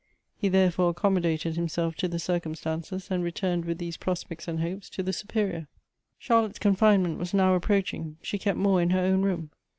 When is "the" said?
2.07-2.17, 5.03-5.13